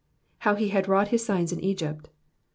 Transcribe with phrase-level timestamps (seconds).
[0.41, 2.09] ''How he had wrought his sigvs in Egypt.''''